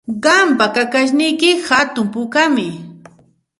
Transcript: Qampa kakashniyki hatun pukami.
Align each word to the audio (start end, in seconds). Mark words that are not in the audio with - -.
Qampa 0.23 0.65
kakashniyki 0.75 1.49
hatun 1.67 2.07
pukami. 2.13 2.67